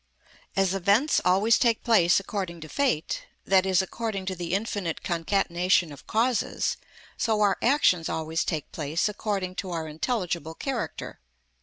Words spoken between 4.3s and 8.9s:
the infinite concatenation of causes, so our actions always take